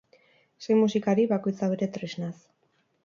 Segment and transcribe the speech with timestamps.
[0.65, 2.35] Sei musikari, bakoitza bere tresnaz.